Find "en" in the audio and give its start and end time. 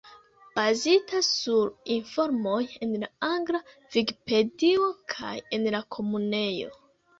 2.87-2.97, 5.61-5.71